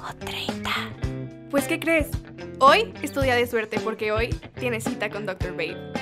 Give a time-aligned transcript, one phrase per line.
[0.00, 0.70] O 30.
[1.50, 2.08] Pues, ¿qué crees?
[2.60, 5.52] Hoy es tu día de suerte porque hoy tienes cita con Dr.
[5.52, 5.92] Babe.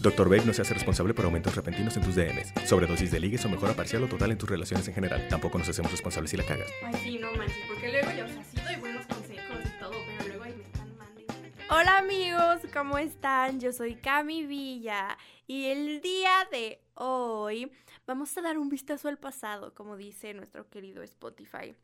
[0.00, 0.28] Dr.
[0.28, 3.48] Babe no se hace responsable por aumentos repentinos en tus DMs, sobredosis de ligues o
[3.48, 5.26] mejora parcial o total en tus relaciones en general.
[5.28, 6.70] Tampoco nos hacemos responsables si la cagas.
[6.84, 9.92] Ay, sí, no manches, porque luego yo, o sea, sí doy buenos consejos y todo,
[10.18, 11.34] pero luego ahí me están mandando.
[11.70, 13.60] Hola amigos, ¿cómo están?
[13.60, 15.16] Yo soy Cami Villa
[15.46, 17.72] y el día de hoy
[18.06, 21.74] vamos a dar un vistazo al pasado, como dice nuestro querido Spotify.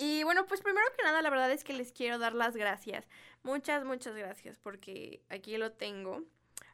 [0.00, 3.06] Y bueno, pues primero que nada, la verdad es que les quiero dar las gracias.
[3.42, 6.24] Muchas, muchas gracias porque aquí lo tengo.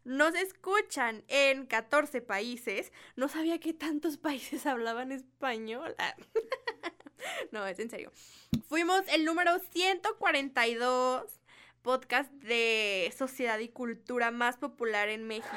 [0.05, 2.92] Nos escuchan en 14 países.
[3.17, 5.97] No sabía que tantos países hablaban español.
[5.98, 6.14] Ah.
[7.51, 8.12] no, es en serio.
[8.69, 11.41] Fuimos el número 142
[11.83, 15.56] podcast de sociedad y cultura más popular en México.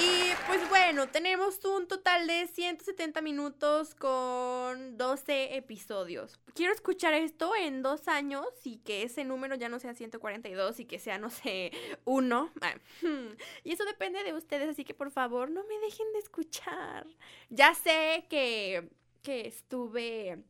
[0.00, 0.68] Y pues
[1.12, 6.38] tenemos un total de 170 minutos con 12 episodios.
[6.54, 10.84] Quiero escuchar esto en dos años y que ese número ya no sea 142 y
[10.84, 11.72] que sea, no sé,
[12.04, 12.52] uno.
[12.60, 13.36] Ah, hmm.
[13.64, 17.06] Y eso depende de ustedes, así que por favor no me dejen de escuchar.
[17.48, 18.90] Ya sé que,
[19.22, 20.42] que estuve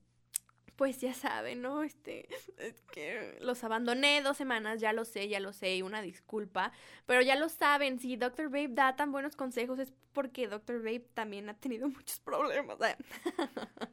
[0.78, 1.82] pues ya saben, ¿no?
[1.82, 6.70] Este, es que los abandoné dos semanas, ya lo sé, ya lo sé, una disculpa,
[7.04, 8.48] pero ya lo saben, si Dr.
[8.48, 10.78] Babe da tan buenos consejos es porque Dr.
[10.78, 12.78] Babe también ha tenido muchos problemas.
[12.80, 12.96] ¿eh?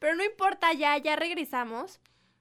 [0.00, 2.00] pero no importa, ya, ya regresamos.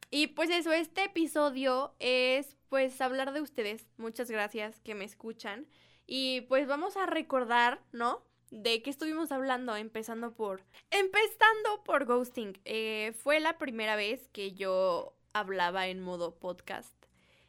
[0.09, 3.85] Y pues eso, este episodio es pues hablar de ustedes.
[3.97, 5.67] Muchas gracias que me escuchan.
[6.07, 8.23] Y pues vamos a recordar, ¿no?
[8.51, 9.75] ¿De qué estuvimos hablando?
[9.75, 10.63] Empezando por...
[10.89, 12.59] Empezando por ghosting.
[12.65, 16.93] Eh, fue la primera vez que yo hablaba en modo podcast.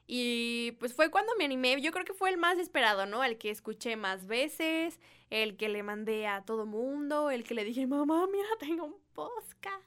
[0.07, 1.81] Y pues fue cuando me animé.
[1.81, 3.23] Yo creo que fue el más esperado, ¿no?
[3.23, 4.99] El que escuché más veces,
[5.31, 8.97] el que le mandé a todo mundo, el que le dije, mamá, mira, tengo un
[9.13, 9.85] podcast.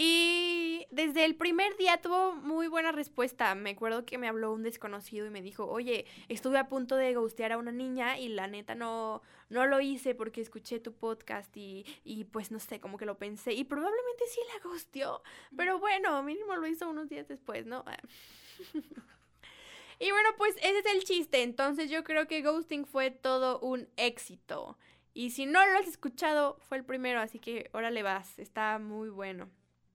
[0.00, 3.52] Y desde el primer día tuvo muy buena respuesta.
[3.56, 7.14] Me acuerdo que me habló un desconocido y me dijo, oye, estuve a punto de
[7.14, 11.56] ghostear a una niña y la neta no, no lo hice porque escuché tu podcast
[11.56, 13.54] y, y pues no sé, como que lo pensé.
[13.54, 15.20] Y probablemente sí la ghosteó.
[15.56, 17.84] Pero bueno, mínimo lo hizo unos días después, ¿no?
[19.98, 21.42] y bueno, pues ese es el chiste.
[21.42, 24.78] Entonces yo creo que ghosting fue todo un éxito.
[25.12, 29.08] Y si no lo has escuchado, fue el primero, así que órale vas, está muy
[29.08, 29.50] bueno.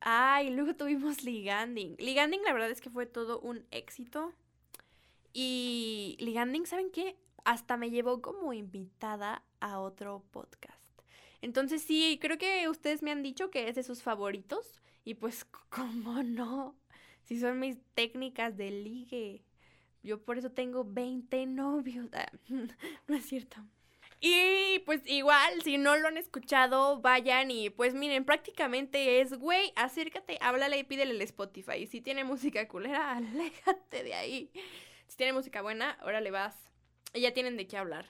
[0.06, 1.96] Ah, y luego tuvimos Liganding.
[1.98, 4.34] Liganding la verdad es que fue todo un éxito.
[5.32, 7.16] Y Liganding, ¿saben qué?
[7.46, 10.78] Hasta me llevó como invitada a otro podcast.
[11.42, 14.82] Entonces sí, creo que ustedes me han dicho que es de sus favoritos.
[15.06, 16.76] Y pues, ¿cómo no?
[17.24, 19.46] Si son mis técnicas de ligue.
[20.04, 22.10] Yo por eso tengo 20 novios.
[22.14, 22.30] Ah,
[23.08, 23.58] no es cierto.
[24.26, 29.74] Y pues igual, si no lo han escuchado, vayan y pues miren, prácticamente es, güey,
[29.76, 31.74] acércate, háblale y pídele el Spotify.
[31.80, 34.50] Y si tiene música culera, aléjate de ahí.
[35.08, 36.56] Si tiene música buena, ahora le vas.
[37.14, 38.08] Y ya tienen de qué hablar.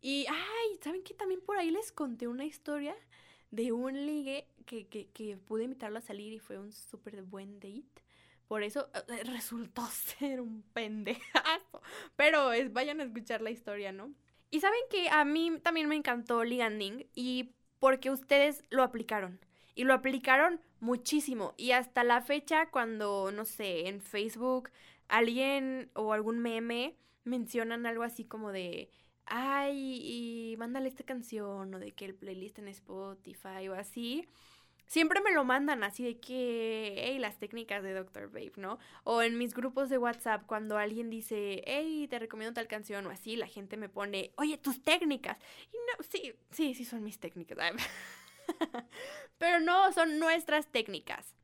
[0.00, 1.12] Y, ay, ¿saben qué?
[1.12, 2.96] También por ahí les conté una historia
[3.50, 7.60] de un ligue que, que, que pude invitarlo a salir y fue un súper buen
[7.60, 8.02] date.
[8.48, 8.88] Por eso
[9.24, 9.86] resultó
[10.18, 11.82] ser un pendejazo.
[12.16, 14.14] Pero es, vayan a escuchar la historia, ¿no?
[14.50, 17.50] Y saben que a mí también me encantó Liganding y
[17.80, 19.40] porque ustedes lo aplicaron.
[19.74, 21.54] Y lo aplicaron muchísimo.
[21.56, 24.70] Y hasta la fecha, cuando, no sé, en Facebook
[25.08, 28.90] alguien o algún meme mencionan algo así como de,
[29.26, 34.28] ay, y mándale esta canción o de que el playlist en Spotify o así.
[34.86, 38.28] Siempre me lo mandan así de que, hey, las técnicas de Dr.
[38.28, 38.78] Babe, ¿no?
[39.04, 43.10] O en mis grupos de WhatsApp, cuando alguien dice, hey, te recomiendo tal canción o
[43.10, 45.38] así, la gente me pone, oye, tus técnicas.
[45.72, 47.58] Y no, sí, sí, sí son mis técnicas.
[49.38, 51.34] Pero no, son nuestras técnicas.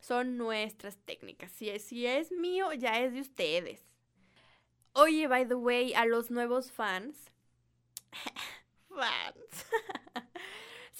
[0.00, 1.52] Son nuestras técnicas.
[1.52, 3.84] Si es, si es mío, ya es de ustedes.
[4.94, 7.30] Oye, by the way, a los nuevos fans.
[8.88, 9.66] fans.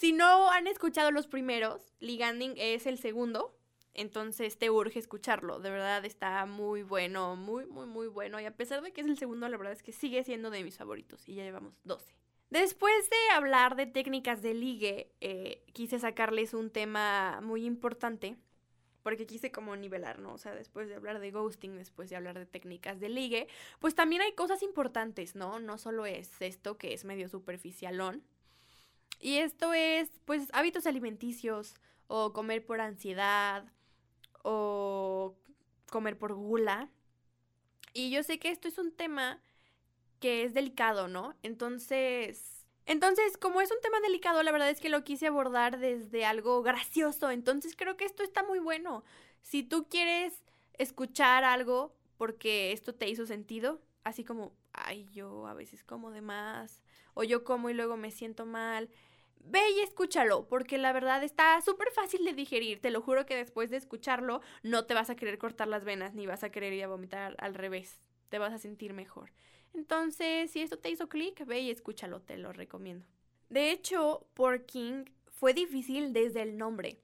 [0.03, 3.55] Si no han escuchado los primeros, Liganding es el segundo.
[3.93, 5.61] Entonces te urge escucharlo.
[5.61, 8.37] De verdad está muy bueno, muy, muy, muy bueno.
[8.41, 10.61] Y a pesar de que es el segundo, la verdad es que sigue siendo de
[10.61, 11.25] mis favoritos.
[11.29, 12.13] Y ya llevamos 12.
[12.49, 18.35] Después de hablar de técnicas de ligue, eh, quise sacarles un tema muy importante.
[19.03, 20.33] Porque quise como nivelar, ¿no?
[20.33, 23.47] O sea, después de hablar de ghosting, después de hablar de técnicas de ligue,
[23.79, 25.59] pues también hay cosas importantes, ¿no?
[25.59, 28.21] No solo es esto que es medio superficialón.
[29.23, 31.75] Y esto es, pues, hábitos alimenticios
[32.07, 33.63] o comer por ansiedad
[34.43, 35.37] o
[35.89, 36.89] comer por gula.
[37.93, 39.39] Y yo sé que esto es un tema
[40.19, 41.37] que es delicado, ¿no?
[41.41, 46.25] Entonces, entonces, como es un tema delicado, la verdad es que lo quise abordar desde
[46.25, 47.31] algo gracioso.
[47.31, 49.05] Entonces, creo que esto está muy bueno.
[49.41, 50.43] Si tú quieres
[50.73, 56.19] escuchar algo porque esto te hizo sentido, así como, ay, yo a veces como de
[56.19, 56.83] más,
[57.13, 58.89] o yo como y luego me siento mal,
[59.45, 62.81] ve y escúchalo, porque la verdad está súper fácil de digerir.
[62.81, 66.13] Te lo juro que después de escucharlo no te vas a querer cortar las venas
[66.13, 68.01] ni vas a querer ir a vomitar al revés.
[68.29, 69.31] Te vas a sentir mejor.
[69.73, 73.05] Entonces, si esto te hizo clic, ve y escúchalo, te lo recomiendo.
[73.49, 76.99] De hecho, por King fue difícil desde el nombre.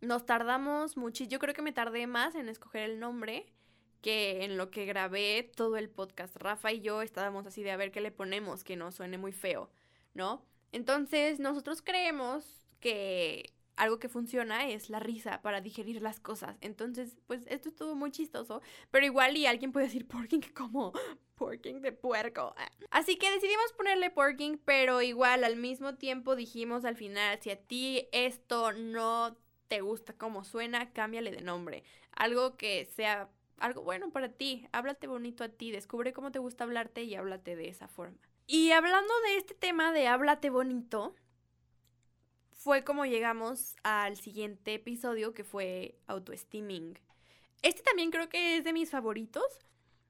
[0.00, 1.24] Nos tardamos mucho.
[1.24, 3.46] Yo creo que me tardé más en escoger el nombre
[4.02, 6.36] que en lo que grabé todo el podcast.
[6.36, 9.32] Rafa y yo estábamos así de a ver qué le ponemos que no suene muy
[9.32, 9.70] feo,
[10.12, 10.44] ¿no?
[10.74, 16.56] Entonces, nosotros creemos que algo que funciona es la risa para digerir las cosas.
[16.60, 18.60] Entonces, pues esto estuvo muy chistoso,
[18.90, 20.92] pero igual y alguien puede decir porking como
[21.36, 22.56] porking de puerco.
[22.90, 27.56] Así que decidimos ponerle porking, pero igual al mismo tiempo dijimos al final, si a
[27.56, 29.36] ti esto no
[29.68, 31.84] te gusta como suena, cámbiale de nombre.
[32.16, 34.66] Algo que sea algo bueno para ti.
[34.72, 38.18] Háblate bonito a ti, descubre cómo te gusta hablarte y háblate de esa forma.
[38.46, 41.14] Y hablando de este tema de háblate bonito,
[42.52, 46.98] fue como llegamos al siguiente episodio que fue autoestiming.
[47.62, 49.44] Este también creo que es de mis favoritos.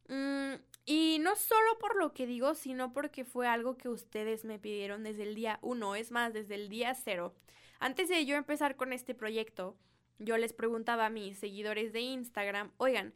[0.08, 0.54] Mm,
[0.84, 5.04] y no solo por lo que digo, sino porque fue algo que ustedes me pidieron
[5.04, 7.34] desde el día uno, es más, desde el día cero.
[7.78, 9.76] Antes de yo empezar con este proyecto,
[10.19, 13.14] yo les preguntaba a mis seguidores de Instagram, oigan,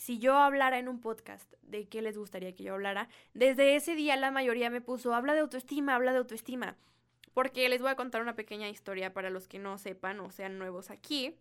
[0.00, 3.94] si yo hablara en un podcast de qué les gustaría que yo hablara, desde ese
[3.94, 6.78] día la mayoría me puso, habla de autoestima, habla de autoestima.
[7.34, 10.58] Porque les voy a contar una pequeña historia para los que no sepan o sean
[10.58, 11.36] nuevos aquí.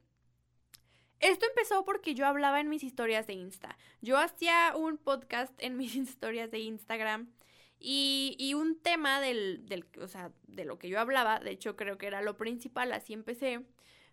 [1.22, 3.78] Esto empezó porque yo hablaba en mis historias de Insta.
[4.02, 7.32] Yo hacía un podcast en mis historias de Instagram
[7.80, 11.78] y, y un tema del, del, o sea, de lo que yo hablaba, de hecho
[11.78, 13.62] creo que era lo principal, así empecé,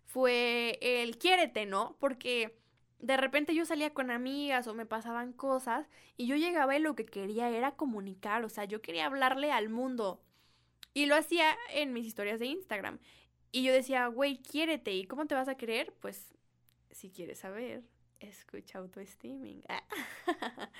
[0.05, 1.97] fue el quiérete, ¿no?
[1.99, 2.55] Porque
[2.99, 6.95] de repente yo salía con amigas o me pasaban cosas y yo llegaba y lo
[6.95, 10.21] que quería era comunicar, o sea, yo quería hablarle al mundo.
[10.93, 12.99] Y lo hacía en mis historias de Instagram.
[13.51, 14.93] Y yo decía, güey, quiérete.
[14.93, 15.93] ¿Y cómo te vas a querer?
[15.99, 16.33] Pues,
[16.89, 17.83] si quieres saber,
[18.19, 19.63] escucha autoestiming.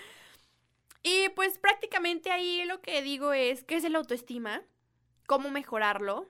[1.03, 4.63] y pues prácticamente ahí lo que digo es, ¿qué es el autoestima?
[5.27, 6.29] ¿Cómo mejorarlo?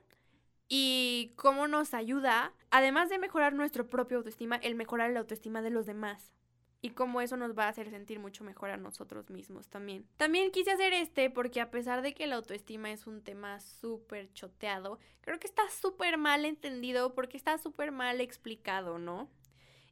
[0.68, 5.70] Y cómo nos ayuda, además de mejorar nuestro propio autoestima, el mejorar la autoestima de
[5.70, 6.32] los demás.
[6.80, 10.06] Y cómo eso nos va a hacer sentir mucho mejor a nosotros mismos también.
[10.16, 14.32] También quise hacer este porque a pesar de que la autoestima es un tema súper
[14.32, 19.28] choteado, creo que está súper mal entendido porque está súper mal explicado, ¿no?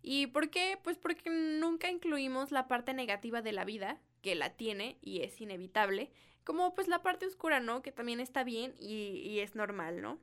[0.01, 0.79] ¿Y por qué?
[0.85, 5.41] Pues porque nunca incluimos la parte negativa de la vida, que la tiene y es
[5.41, 6.13] inevitable,
[6.45, 7.83] como pues la parte oscura, ¿no?
[7.83, 10.21] Que también está bien y, y es normal, ¿no?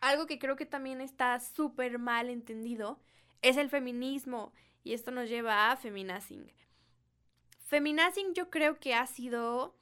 [0.00, 3.00] Algo que creo que también está súper mal entendido
[3.42, 4.52] es el feminismo
[4.84, 6.52] y esto nos lleva a feminazing.
[7.66, 9.76] Feminazing yo creo que ha sido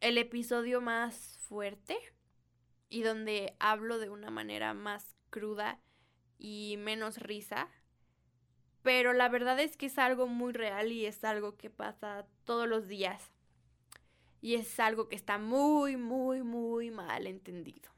[0.00, 1.96] el episodio más fuerte
[2.88, 5.80] y donde hablo de una manera más cruda
[6.38, 7.68] y menos risa.
[8.82, 12.68] Pero la verdad es que es algo muy real y es algo que pasa todos
[12.68, 13.30] los días.
[14.40, 17.92] Y es algo que está muy, muy, muy mal entendido.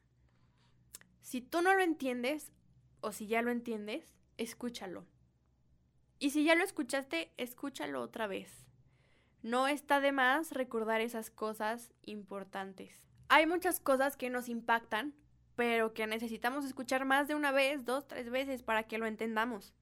[1.24, 2.52] Si tú no lo entiendes,
[3.00, 5.06] o si ya lo entiendes, escúchalo.
[6.18, 8.66] Y si ya lo escuchaste, escúchalo otra vez.
[9.42, 13.02] No está de más recordar esas cosas importantes.
[13.28, 15.14] Hay muchas cosas que nos impactan,
[15.56, 19.72] pero que necesitamos escuchar más de una vez, dos, tres veces para que lo entendamos.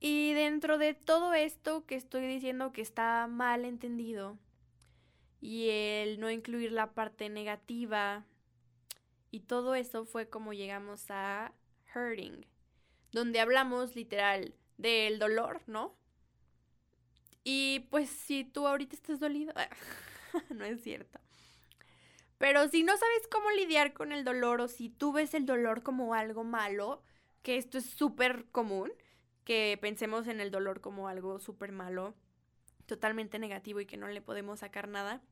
[0.00, 4.38] Y dentro de todo esto que estoy diciendo que está mal entendido,
[5.38, 8.24] y el no incluir la parte negativa,
[9.32, 11.52] y todo eso fue como llegamos a
[11.92, 12.46] Hurting,
[13.10, 15.96] donde hablamos literal del dolor, ¿no?
[17.42, 19.54] Y pues si tú ahorita estás dolido,
[20.50, 21.18] no es cierto.
[22.36, 25.82] Pero si no sabes cómo lidiar con el dolor o si tú ves el dolor
[25.82, 27.02] como algo malo,
[27.42, 28.92] que esto es súper común,
[29.44, 32.14] que pensemos en el dolor como algo súper malo,
[32.84, 35.22] totalmente negativo y que no le podemos sacar nada.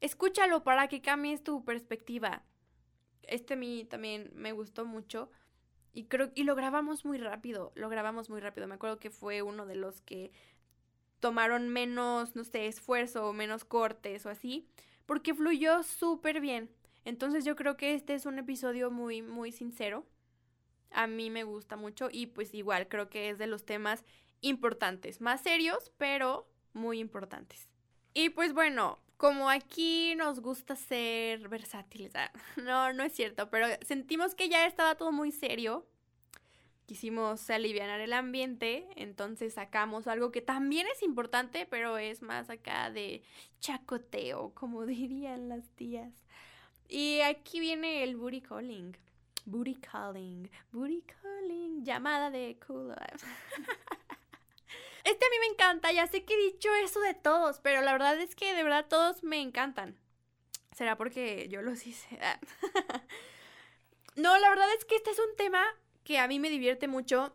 [0.00, 2.42] Escúchalo para que cambies tu perspectiva.
[3.22, 5.30] Este a mí también me gustó mucho
[5.92, 8.66] y creo y lo grabamos muy rápido, lo grabamos muy rápido.
[8.66, 10.32] Me acuerdo que fue uno de los que
[11.20, 14.68] tomaron menos, no sé, esfuerzo o menos cortes o así,
[15.06, 16.70] porque fluyó súper bien.
[17.04, 20.06] Entonces yo creo que este es un episodio muy, muy sincero.
[20.90, 24.04] A mí me gusta mucho y pues igual creo que es de los temas
[24.40, 27.68] importantes, más serios, pero muy importantes.
[28.14, 33.66] Y pues bueno, como aquí nos gusta ser versátiles, ah, no, no es cierto, pero
[33.84, 35.86] sentimos que ya estaba todo muy serio.
[36.86, 42.90] Quisimos aliviar el ambiente, entonces sacamos algo que también es importante, pero es más acá
[42.90, 43.22] de
[43.60, 46.14] chacoteo, como dirían las tías.
[46.88, 48.96] Y aquí viene el booty calling.
[49.44, 52.94] Booty calling, booty calling, llamada de culo.
[55.08, 57.92] Este a mí me encanta, ya sé que he dicho eso de todos, pero la
[57.92, 59.96] verdad es que de verdad todos me encantan.
[60.76, 62.18] ¿Será porque yo los hice?
[64.16, 65.64] no, la verdad es que este es un tema
[66.04, 67.34] que a mí me divierte mucho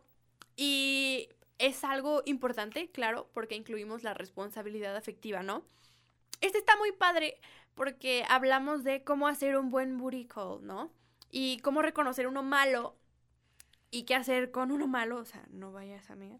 [0.56, 5.64] y es algo importante, claro, porque incluimos la responsabilidad afectiva, ¿no?
[6.40, 7.40] Este está muy padre
[7.74, 10.92] porque hablamos de cómo hacer un buen booty call, ¿no?
[11.32, 12.94] Y cómo reconocer uno malo
[13.90, 16.38] y qué hacer con uno malo, o sea, no vayas, amiga.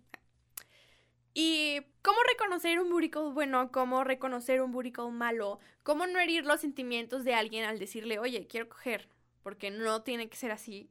[1.34, 6.60] Y cómo reconocer un call bueno, cómo reconocer un call malo, cómo no herir los
[6.60, 9.08] sentimientos de alguien al decirle, oye, quiero coger,
[9.42, 10.88] porque no tiene que ser así.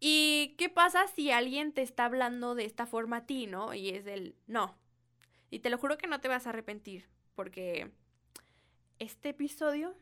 [0.00, 3.72] ¿Y qué pasa si alguien te está hablando de esta forma a ti, no?
[3.72, 4.76] Y es el no.
[5.50, 7.06] Y te lo juro que no te vas a arrepentir,
[7.36, 7.90] porque
[8.98, 9.94] este episodio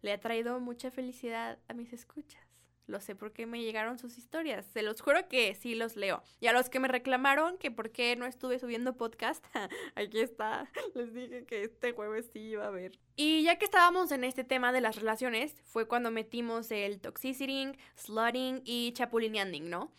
[0.00, 2.41] le ha traído mucha felicidad a mis escuchas.
[2.86, 4.66] Lo sé porque me llegaron sus historias.
[4.66, 6.22] Se los juro que sí los leo.
[6.40, 9.44] Y a los que me reclamaron que por qué no estuve subiendo podcast,
[9.94, 10.70] aquí está.
[10.94, 12.98] Les dije que este jueves sí iba a ver.
[13.14, 17.72] Y ya que estábamos en este tema de las relaciones, fue cuando metimos el toxicity,
[17.96, 19.92] slutting y chapulineanding, ¿no?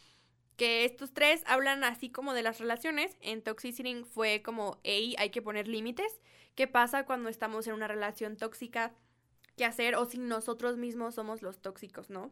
[0.57, 3.17] Que estos tres hablan así como de las relaciones.
[3.21, 6.21] En toxicity fue como, hey, hay que poner límites.
[6.53, 8.93] ¿Qué pasa cuando estamos en una relación tóxica?
[9.55, 9.95] ¿Qué hacer?
[9.95, 12.31] O si nosotros mismos somos los tóxicos, ¿no?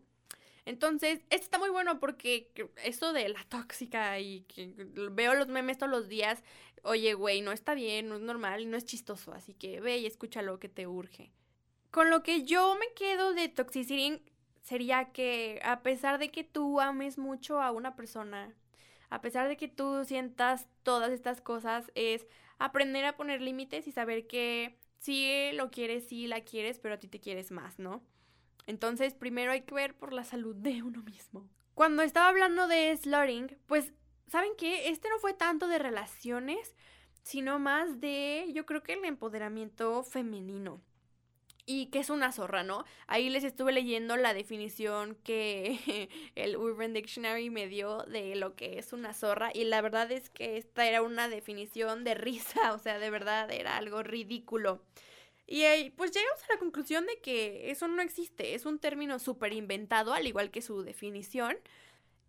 [0.66, 2.52] Entonces, esto está muy bueno porque
[2.84, 4.74] eso de la tóxica y que
[5.12, 6.44] veo los memes todos los días,
[6.84, 10.06] oye, güey, no está bien, no es normal no es chistoso, así que ve y
[10.06, 11.32] escucha lo que te urge.
[11.90, 14.22] Con lo que yo me quedo de toxicity
[14.62, 18.56] sería que a pesar de que tú ames mucho a una persona,
[19.10, 22.28] a pesar de que tú sientas todas estas cosas, es
[22.60, 27.00] aprender a poner límites y saber que sí lo quieres, sí la quieres, pero a
[27.00, 28.04] ti te quieres más, ¿no?
[28.68, 31.50] Entonces, primero hay que ver por la salud de uno mismo.
[31.74, 33.94] Cuando estaba hablando de slurring, pues,
[34.28, 34.90] ¿saben qué?
[34.90, 36.76] Este no fue tanto de relaciones,
[37.24, 40.82] sino más de, yo creo que el empoderamiento femenino.
[41.66, 42.86] Y que es una zorra, ¿no?
[43.08, 48.80] Ahí les estuve leyendo la definición que el Urban Dictionary me dio de lo que
[48.80, 49.52] es una zorra.
[49.54, 53.50] Y la verdad es que esta era una definición de risa, o sea, de verdad
[53.52, 54.82] era algo ridículo.
[55.54, 59.52] Y pues llegamos a la conclusión de que eso no existe, es un término súper
[59.52, 61.58] inventado, al igual que su definición.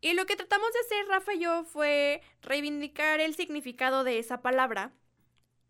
[0.00, 4.42] Y lo que tratamos de hacer, Rafa y yo, fue reivindicar el significado de esa
[4.42, 4.92] palabra.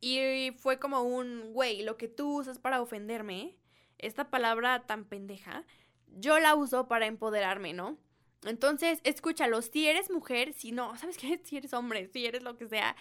[0.01, 3.59] Y fue como un, güey, lo que tú usas para ofenderme,
[3.99, 5.67] esta palabra tan pendeja,
[6.07, 7.99] yo la uso para empoderarme, ¿no?
[8.47, 11.39] Entonces, escúchalo, si eres mujer, si no, ¿sabes qué?
[11.45, 12.97] Si eres hombre, si eres lo que sea,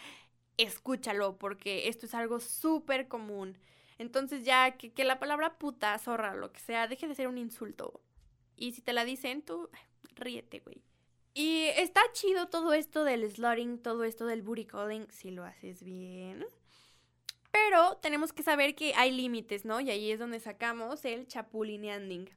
[0.58, 3.58] escúchalo, porque esto es algo súper común.
[4.02, 8.02] Entonces ya que, la palabra puta, zorra, lo que sea, deje de ser un insulto.
[8.56, 9.70] Y si te la dicen, tú
[10.16, 10.82] ríete, güey.
[11.36, 15.84] Y está chido todo esto del slutting, todo esto del booty calling, si lo haces
[15.84, 16.46] bien.
[17.52, 19.80] Pero tenemos que saber que hay límites, ¿no?
[19.80, 22.30] Y ahí es donde sacamos el chapulineanding.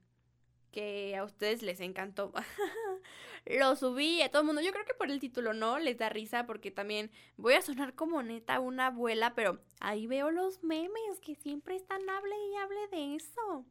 [0.71, 2.33] Que a ustedes les encantó.
[3.47, 4.63] lo subí a todo el mundo.
[4.63, 7.95] Yo creo que por el título no les da risa porque también voy a sonar
[7.95, 12.89] como neta una abuela, pero ahí veo los memes que siempre están hable y hable
[12.89, 13.65] de eso.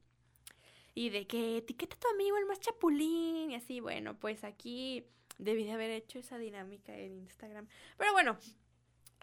[0.96, 5.06] Y de que etiqueta a tu amigo el más chapulín y así, bueno, pues aquí
[5.40, 7.68] debí de haber hecho esa dinámica en Instagram.
[7.98, 8.38] Pero bueno,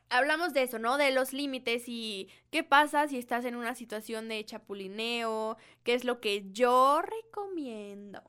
[0.08, 0.98] hablamos de eso, ¿no?
[0.98, 6.04] De los límites y qué pasa si estás en una situación de chapulineo, qué es
[6.04, 8.20] lo que yo recomiendo.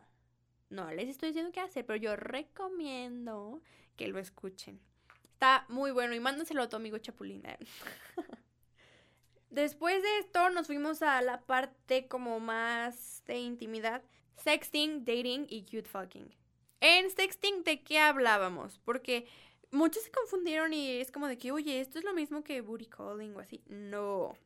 [0.72, 3.62] No les estoy diciendo qué hacer, pero yo recomiendo
[3.98, 4.80] que lo escuchen.
[5.34, 7.44] Está muy bueno y mándaselo a tu amigo Chapulín.
[9.50, 14.02] Después de esto nos fuimos a la parte como más de intimidad.
[14.38, 16.34] Sexting, dating y cute fucking.
[16.80, 18.80] En sexting, ¿de qué hablábamos?
[18.80, 19.28] Porque
[19.72, 22.86] muchos se confundieron y es como de que, oye, esto es lo mismo que booty
[22.86, 23.62] calling o así.
[23.68, 24.38] No,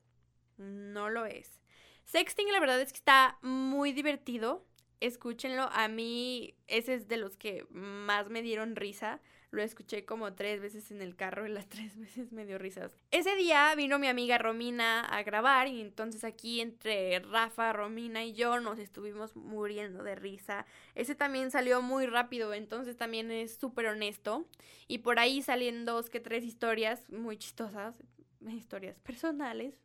[0.58, 1.62] no lo es.
[2.06, 4.66] Sexting la verdad es que está muy divertido.
[5.00, 5.70] Escúchenlo.
[5.72, 9.20] A mí ese es de los que más me dieron risa.
[9.52, 12.92] Lo escuché como tres veces en el carro y las tres veces me dio risas.
[13.12, 18.34] Ese día vino mi amiga Romina a grabar y entonces aquí entre Rafa, Romina y
[18.34, 20.66] yo nos estuvimos muriendo de risa.
[20.94, 24.46] Ese también salió muy rápido, entonces también es súper honesto.
[24.88, 27.96] Y por ahí salen dos que tres historias muy chistosas,
[28.50, 29.76] historias personales.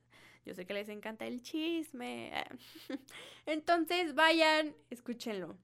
[0.44, 2.32] Yo sé que les encanta el chisme.
[3.46, 5.56] Entonces vayan, escúchenlo.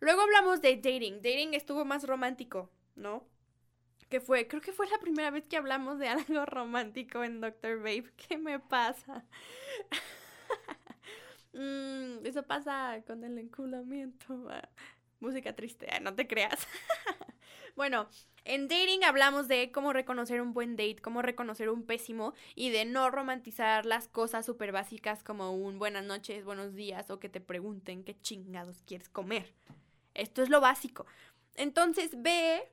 [0.00, 1.16] Luego hablamos de dating.
[1.22, 2.70] Dating estuvo más romántico.
[2.98, 3.26] ¿no?
[4.08, 7.78] Que fue, creo que fue la primera vez que hablamos de algo romántico en Doctor
[7.78, 8.12] Babe.
[8.28, 9.24] ¿Qué me pasa?
[11.52, 14.46] Mm, eso pasa con el enculamiento.
[14.50, 14.68] Ah,
[15.18, 16.66] música triste, no te creas.
[17.78, 18.08] Bueno,
[18.44, 22.84] en dating hablamos de cómo reconocer un buen date, cómo reconocer un pésimo y de
[22.84, 27.40] no romantizar las cosas súper básicas como un buenas noches, buenos días o que te
[27.40, 29.54] pregunten qué chingados quieres comer.
[30.14, 31.06] Esto es lo básico.
[31.54, 32.68] Entonces ve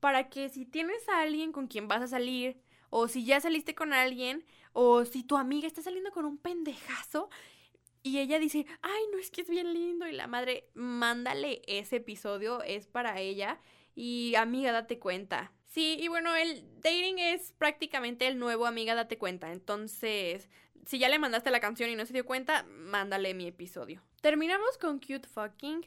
[0.00, 3.74] para que si tienes a alguien con quien vas a salir, o si ya saliste
[3.74, 7.28] con alguien, o si tu amiga está saliendo con un pendejazo
[8.02, 11.96] y ella dice, ay, no es que es bien lindo, y la madre, mándale ese
[11.96, 13.60] episodio, es para ella,
[13.94, 15.52] y amiga, date cuenta.
[15.66, 19.52] Sí, y bueno, el dating es prácticamente el nuevo amiga, date cuenta.
[19.52, 20.48] Entonces,
[20.86, 24.02] si ya le mandaste la canción y no se dio cuenta, mándale mi episodio.
[24.22, 25.84] Terminamos con Cute Fucking,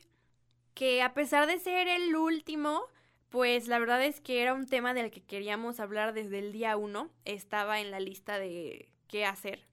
[0.74, 2.84] que a pesar de ser el último,
[3.30, 6.78] pues la verdad es que era un tema del que queríamos hablar desde el día
[6.78, 7.10] uno.
[7.26, 9.71] Estaba en la lista de qué hacer.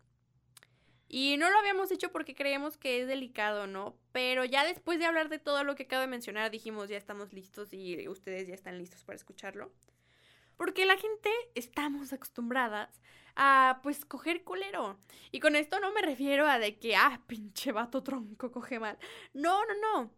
[1.09, 3.97] Y no lo habíamos hecho porque creemos que es delicado, ¿no?
[4.13, 7.33] Pero ya después de hablar de todo lo que acabo de mencionar, dijimos ya estamos
[7.33, 9.73] listos y ustedes ya están listos para escucharlo.
[10.59, 13.01] Porque la gente estamos acostumbradas
[13.37, 14.99] a pues coger culero.
[15.31, 18.99] Y con esto no me refiero a de que, ah, pinche vato tronco coge mal.
[19.33, 20.11] No, no, no.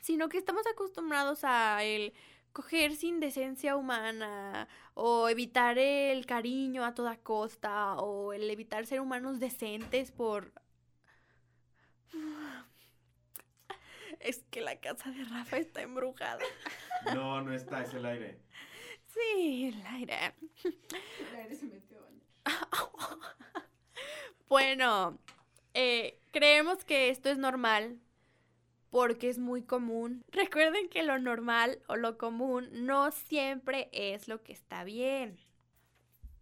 [0.00, 2.14] Sino que estamos acostumbrados a el
[2.56, 9.00] coger sin decencia humana o evitar el cariño a toda costa o el evitar ser
[9.00, 10.54] humanos decentes por...
[14.20, 16.42] Es que la casa de Rafa está embrujada.
[17.14, 18.40] No, no está, es el aire.
[19.08, 20.34] Sí, el aire.
[20.64, 21.98] El aire se metió.
[24.48, 25.18] bueno,
[25.74, 28.00] eh, creemos que esto es normal
[28.90, 30.24] porque es muy común.
[30.32, 35.38] Recuerden que lo normal o lo común no siempre es lo que está bien.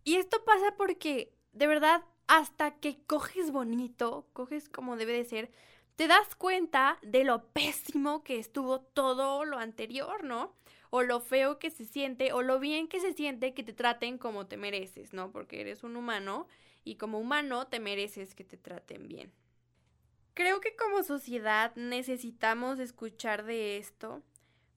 [0.05, 5.51] Y esto pasa porque, de verdad, hasta que coges bonito, coges como debe de ser,
[5.97, 10.55] te das cuenta de lo pésimo que estuvo todo lo anterior, ¿no?
[10.91, 14.19] O lo feo que se siente, o lo bien que se siente que te traten
[14.19, 15.31] como te mereces, ¿no?
[15.33, 16.47] Porque eres un humano
[16.85, 19.33] y como humano te mereces que te traten bien.
[20.35, 24.23] Creo que como sociedad necesitamos escuchar de esto.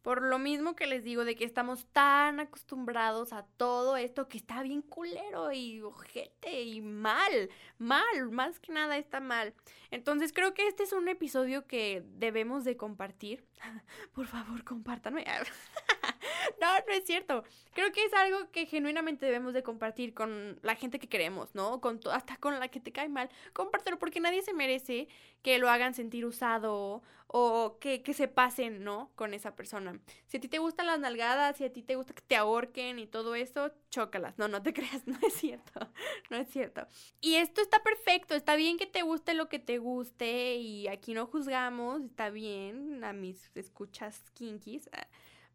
[0.04, 4.38] Por lo mismo que les digo de que estamos tan acostumbrados a todo esto que
[4.38, 9.54] está bien culero y ojete y mal, mal, más que nada está mal.
[9.92, 13.44] Entonces creo que este es un episodio que debemos de compartir.
[14.14, 15.26] Por favor, compártanme.
[16.62, 17.44] no, no es cierto.
[17.74, 21.80] Creo que es algo que genuinamente debemos de compartir con la gente que queremos, ¿no?
[21.82, 23.30] Con hasta con la que te cae mal.
[23.54, 25.08] Compártelo porque nadie se merece
[25.42, 29.12] que lo hagan sentir usado o que, que se pasen, ¿no?
[29.16, 30.00] Con esa persona.
[30.28, 33.00] Si a ti te gustan las nalgadas, si a ti te gusta que te ahorquen
[33.00, 34.38] y todo eso, chócalas.
[34.38, 35.88] No, no te creas, no es cierto.
[36.30, 36.88] No es cierto.
[37.22, 38.34] Y esto está perfecto.
[38.34, 42.02] Está bien que te guste lo que te guste y aquí no juzgamos.
[42.02, 44.90] Está bien a mis escuchas kinkies.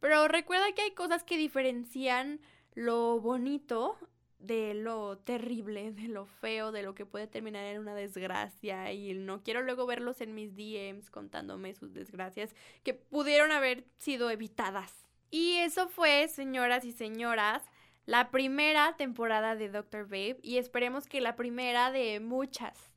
[0.02, 2.40] Pero recuerda que hay cosas que diferencian
[2.74, 3.96] lo bonito
[4.40, 9.14] de lo terrible, de lo feo, de lo que puede terminar en una desgracia y
[9.14, 14.92] no quiero luego verlos en mis DMs contándome sus desgracias que pudieron haber sido evitadas.
[15.30, 17.62] Y eso fue, señoras y señoras,
[18.04, 22.90] la primera temporada de Doctor Babe y esperemos que la primera de muchas.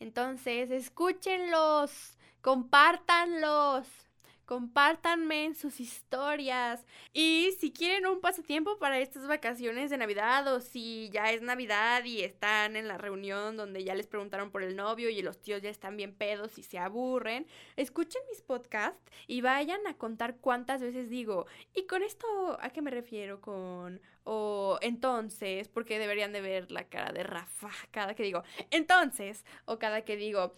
[0.00, 4.07] Entonces, escúchenlos, compártanlos
[4.48, 6.86] compártanme sus historias.
[7.12, 12.02] Y si quieren un pasatiempo para estas vacaciones de Navidad o si ya es Navidad
[12.06, 15.60] y están en la reunión donde ya les preguntaron por el novio y los tíos
[15.60, 20.80] ya están bien pedos y se aburren, escuchen mis podcasts y vayan a contar cuántas
[20.80, 22.26] veces digo, ¿y con esto
[22.62, 27.68] a qué me refiero con o entonces, porque deberían de ver la cara de Rafa
[27.90, 30.54] cada que digo, entonces, o cada que digo,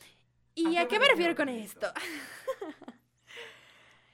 [0.55, 1.93] ¿y a, qué me refiero con esto?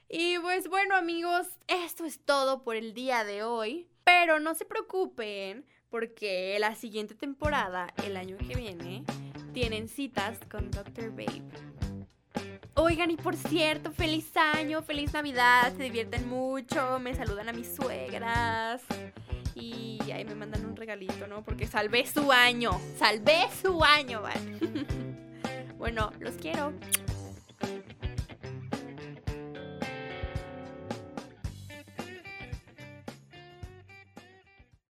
[0.09, 3.89] Y pues bueno amigos, esto es todo por el día de hoy.
[4.05, 9.03] Pero no se preocupen porque la siguiente temporada, el año que viene,
[9.53, 11.11] tienen citas con Dr.
[11.11, 11.43] Babe.
[12.75, 17.75] Oigan, y por cierto, feliz año, feliz Navidad, se divierten mucho, me saludan a mis
[17.75, 18.83] suegras
[19.55, 21.43] y ahí me mandan un regalito, ¿no?
[21.43, 24.57] Porque salvé su año, salvé su año, ¿vale?
[25.77, 26.71] bueno, los quiero.